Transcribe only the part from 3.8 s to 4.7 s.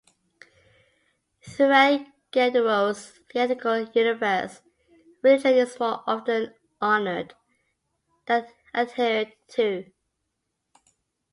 universe,